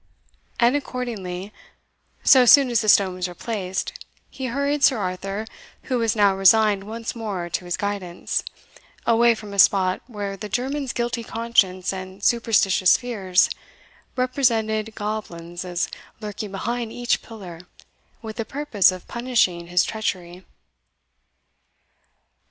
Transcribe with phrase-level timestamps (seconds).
[0.59, 1.53] And accordingly,
[2.23, 3.93] so soon as the stone was replaced,
[4.31, 5.45] he hurried Sir Arthur,
[5.83, 8.41] who was now resigned once more to his guidance,
[9.05, 13.47] away from a spot, where the German's guilty conscience and superstitious fears
[14.15, 15.87] represented goblins as
[16.19, 17.59] lurking behind each pillar
[18.23, 20.43] with the purpose of punishing his treachery.